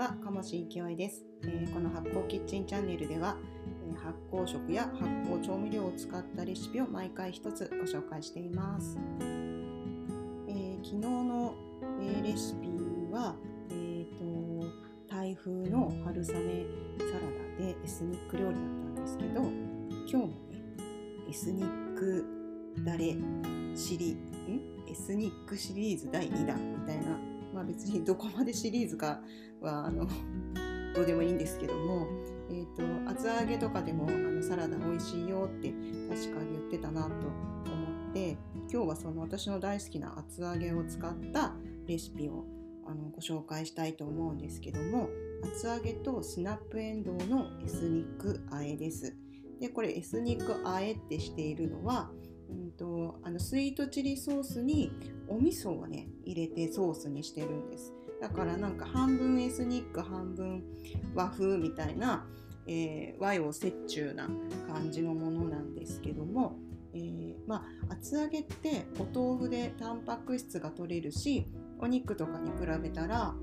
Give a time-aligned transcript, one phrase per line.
[0.00, 3.36] は、鴨し勢いです、えー、この発酵キッチンチャンネルでは、
[3.86, 8.98] えー、発酵食や発酵調味料を使ったレシピを毎回一つご紹介しています。
[10.48, 11.54] えー、昨日の、
[12.00, 12.68] えレシピ
[13.12, 13.36] は、
[13.68, 14.66] えーと、
[15.06, 18.64] 台風の春雨サラダでエスニック料理だっ
[18.94, 20.34] たんですけど、今日もね、
[21.28, 22.24] エスニック
[22.86, 23.18] ダレ
[23.74, 24.16] シリん？
[24.88, 27.18] エスニックシリーズ第2弾みたいな
[27.52, 29.20] まあ、別にどこまでシリーズか
[29.60, 30.06] はあの
[30.94, 32.06] どうでもいいんですけども、
[32.50, 35.72] えーと、厚揚げとかでもあのサラダ美味しいよって
[36.08, 37.14] 確か言ってたなと思
[38.10, 38.36] って
[38.72, 41.54] 今日はその私の大好きな厚揚げを使った
[41.86, 42.44] レシピを
[42.86, 45.08] あのご紹介したいと思うんですけども
[45.44, 49.16] 厚揚げとスナップエンドウのエスニックあえです。
[49.60, 52.10] でこれエスニックあえってしているのは
[52.50, 54.92] うんと、あのスイートチリソースに
[55.28, 57.94] お味噌をね入れてソースにしてるんです。
[58.20, 60.62] だからなんか半分エスニック半分
[61.14, 62.26] 和風みたいな、
[62.66, 64.28] えー、和洋折衷な
[64.68, 66.58] 感じのものなんですけども、
[66.92, 71.46] えー、まあ厚揚げってお豆腐でタンパク質が取れるし
[71.78, 73.34] お肉とかに比べたら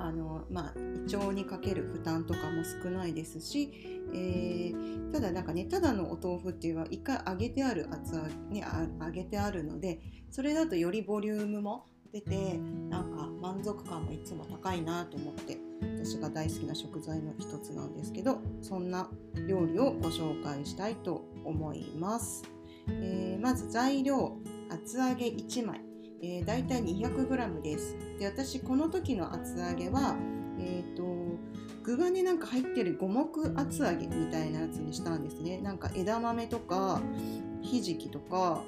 [0.00, 0.74] あの、まあ、
[1.06, 8.66] 胃腸にかける負担とかも少ないですし、えー、ただなんかねただのお豆腐っていうのは一回揚げてある厚揚げ、ね、
[9.00, 15.58] 揚げてあるのでそれだとよりボリュームも出てなんか満足感もいつも高いなと思って
[16.02, 19.08] 私が大好きな食材の一つなんですけどそんな
[19.46, 22.42] 料理をご紹介したいと思います、
[22.88, 24.36] えー、まず材料
[24.70, 25.89] 厚揚げ1枚。
[26.22, 27.96] えー、大体 200g です。
[28.18, 30.16] で私この時の厚揚げは、
[30.58, 31.02] えーと、
[31.82, 35.58] 具がねなんか入ってる五目厚揚げみたいなやつにしたんですね。
[35.58, 37.00] なんか枝豆とか
[37.62, 38.62] ひじきとか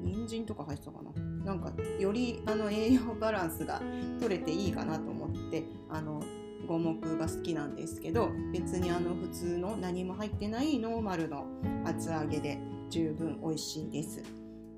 [0.00, 1.10] 人参とか入ってたかな。
[1.44, 3.80] なんかよりあの栄養バランスが
[4.20, 6.22] 取れていいかなと思ってあの
[6.66, 11.46] 五目が好きなんですけど別にあの普通の何も入ってないノーマルの
[11.86, 12.58] 厚揚げで
[12.90, 14.22] 十分美味しいです。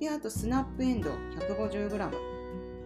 [0.00, 2.10] であとスナップエンドウ 150g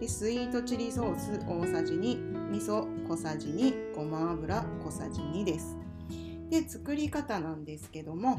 [0.01, 5.77] でスイートチリソース大さじ2味噌小さじ2ごま油小さじ2です。
[6.49, 8.37] で作り方なんですけども。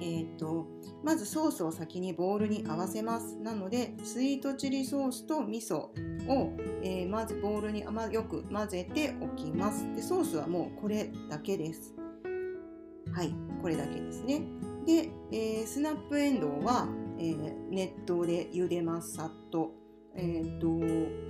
[0.00, 0.66] えーと、
[1.02, 3.36] まずソースを先にボウルに合わせます。
[3.36, 5.90] なのでスイートチリソースと味噌を、
[6.82, 9.90] えー、まずボウルにまよく混ぜておきます。
[9.94, 11.94] でソースはもうこれだけです。
[13.14, 14.42] はいこれだけですね。
[14.84, 16.86] で、えー、スナップエンドウは
[17.18, 19.84] えー、熱湯で茹でますさっと。
[20.16, 20.68] えーと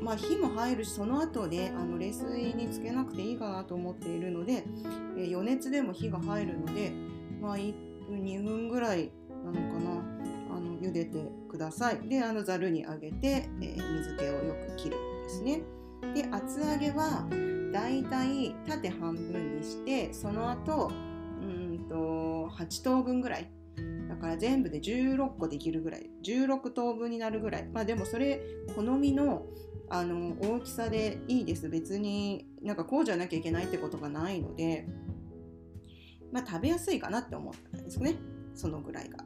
[0.05, 4.65] まあ、火も入るしその後であの冷水につけなくていいかなと思っているので、
[5.17, 6.93] えー、余熱でも火が入るので、
[7.41, 7.73] まあ、1
[8.07, 9.11] 分2分ぐらい
[9.43, 9.91] なのかな
[10.55, 12.09] あの茹でてください。
[12.09, 15.63] であのざるにあげて、えー、水気をよく切るんですね。
[16.15, 17.27] で厚揚げは
[17.73, 20.93] だいたい縦半分にしてその後
[21.43, 23.51] うんと8等分ぐらい
[24.09, 28.41] だから全部で16個できるぐらい16等分になるぐらいまあでもそれ
[28.75, 29.47] 好みの
[29.91, 34.89] あの大きさでいいです別になんかこうじゃなきゃいけないってことがないので
[36.33, 38.17] まあ食べやすいかなって思ったんですね
[38.55, 39.19] そのぐらいが。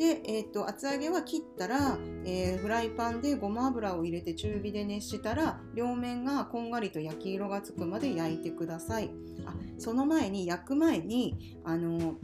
[0.00, 9.10] で、えーと、厚揚げは切ったら、えー、フライパンでごま油を入れて中火で熱したら両面がこんがりと焼き色がつくまで焼いてください。
[9.44, 12.14] あその前に焼く前にあの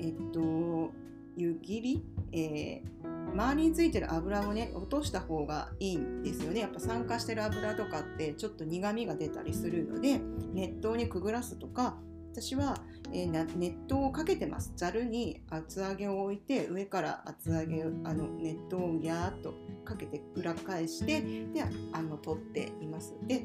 [0.00, 0.92] えっ、ー、と
[1.40, 6.60] 湯切り、えー、周りについてる油をね落とした方がいいんですよね。
[6.60, 10.20] やっぱ酸化してる油とかってちょっと苦みが出たりするので
[10.52, 11.96] 熱湯にくぐらすとか
[12.32, 12.76] 私は、
[13.12, 14.72] えー、熱湯をかけてます。
[14.76, 23.14] ざるに厚揚げを置いて上から厚揚げあの熱湯をやーっとかけて裏返してであの取っています。
[23.26, 23.42] で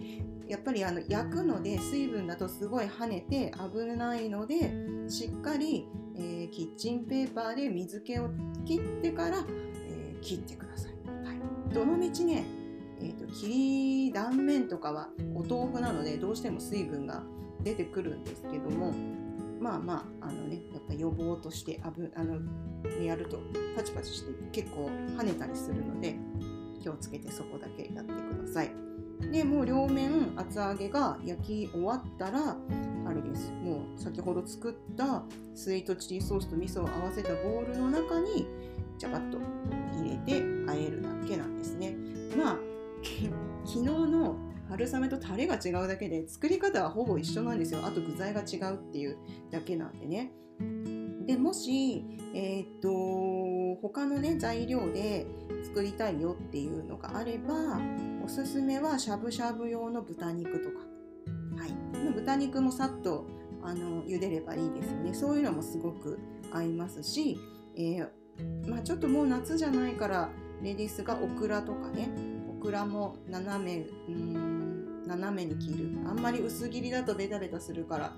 [0.48, 4.72] やっぱりあの焼くので水分だとすごい跳ねて危ないので
[5.08, 5.88] しっかり、
[6.18, 8.30] えー、キッチンペーパーで水気を
[8.66, 9.46] 切ってから、
[9.88, 10.92] えー、切ってください、
[11.26, 12.46] はい、どのみちね、
[13.00, 13.48] えーと、切
[14.08, 17.24] り断面とかはお豆腐なのでどうしても水分が
[17.62, 18.94] 出てくるんですけども
[19.60, 22.40] まあまああのねやっぱ予防としてあぶあの、
[23.04, 23.40] やると
[23.76, 26.16] パチパチして結構跳ねたりするので
[26.82, 28.72] 気をつけてそこだけやってください。
[29.32, 32.58] でもう両面厚揚げが焼き終わったら
[33.30, 33.52] です。
[33.52, 35.24] もう先ほど作った
[35.54, 38.48] スイートチリソースと味噌を合わせたボウルの中に
[38.98, 39.38] ジャバッと
[39.94, 41.96] 入れて和えるだけなんですね。
[42.38, 42.60] まあ
[43.66, 44.38] 昨日の
[44.70, 47.82] 春雨とタレが違うだけで作り方はほぼ一緒なんですよ。
[47.84, 49.18] あと具材が違うっていう
[49.52, 50.32] だけなんでね。
[51.26, 52.06] でもし、
[52.36, 55.26] えー、っと他のね材料で
[55.64, 57.80] 作りたいよっていうのがあれば
[58.24, 60.86] おすすめはしゃぶしゃぶ用の豚肉とか、
[61.58, 63.26] はい、豚肉もさっと
[63.64, 65.14] あの茹でればいいですよね。
[65.14, 66.20] そういうのもすごく
[66.52, 67.38] 合いますし、
[67.76, 70.30] えー、まあ、ちょっともう夏じゃないから
[70.62, 72.10] レディースがオクラとかね
[72.50, 75.90] オクラも斜めうん斜めに切る。
[76.08, 78.14] あんまり薄切りだとベタベタするから、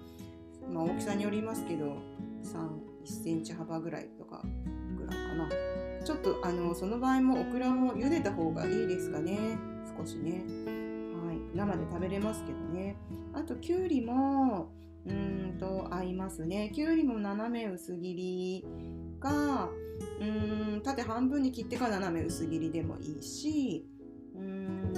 [0.72, 1.98] まあ、大きさによりますけど
[2.44, 4.44] 31センチ幅ぐらいとか
[4.98, 5.50] ぐらいかな。
[6.06, 9.58] ちょっとあのその場合もオクラも茹でた方がいいですかね。
[9.98, 10.44] 少しね。
[11.56, 12.98] 生で食べれますけどね。
[13.34, 14.72] あときゅうりも
[15.06, 16.72] うんと合いますね。
[16.74, 18.66] きゅうりも斜め薄切り
[19.20, 19.70] か
[20.20, 20.26] う
[20.78, 23.88] ん縦半分に切ってから斜め薄切りでもいいし
[24.36, 24.94] うん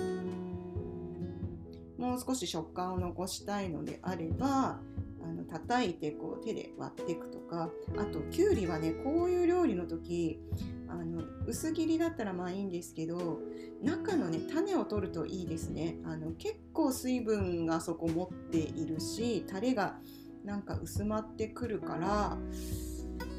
[1.98, 4.80] もう少し食感を残したいのであれば
[5.22, 10.40] あの叩いてこう手で割っていくとかあときゅうりはねこういう料理の時
[10.88, 13.40] あの薄切りだったらまあいいんですけど
[13.82, 15.98] 中のね種を取るといいですね。
[16.04, 20.00] あの結構水分がそこ持っているしタレが
[20.44, 22.38] なんか薄まってくるから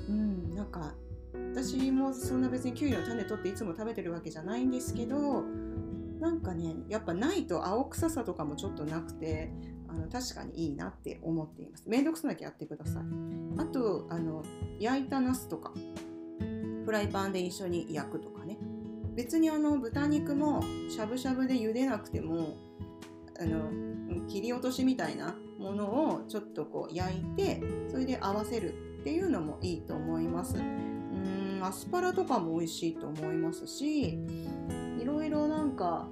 [0.08, 0.94] うんなんか
[1.52, 5.42] 私もそんな別にきゅうりの種取っていつも食べてるわけじゃないんですけど
[6.20, 9.50] なんかねやっぱないと青臭さとかもちょっとなくて
[9.90, 11.84] あの確かにいいなって思っています。
[11.88, 13.02] めんどくさなきゃやってください。
[13.58, 14.44] あとあの
[14.78, 15.72] 焼いたナスとか
[16.84, 18.56] フライパンで一緒に焼くとかね。
[19.14, 22.56] 別にあの豚肉もしゃぶしゃぶで茹でなくても
[23.40, 25.84] あの切り落としみたいなもの
[26.14, 27.60] をちょっとこう焼いて
[27.90, 30.56] それで合わせるっていうのもいいと思います。
[30.56, 34.18] うんアスパラとかも美味しいと思いますし
[34.98, 36.08] いろいろなんか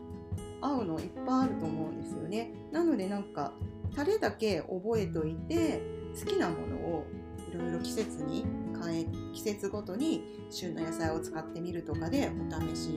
[0.61, 2.53] 合うのいっぱいあると思うんですよね。
[2.73, 3.53] なのでなんか
[3.95, 5.81] タレだけ覚えといて
[6.19, 7.07] 好きなものを
[7.51, 8.45] いろいろ季節に
[8.81, 12.91] 変え季節ごとに旬の野菜を使ってみるとかでお試し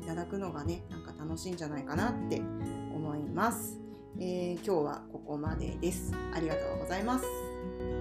[0.00, 2.42] いただくのがねなんか楽しいんじゃないかなって
[2.94, 3.80] 思います、
[4.18, 6.12] えー、今日はここまでです。
[6.34, 7.91] ありがとうございます。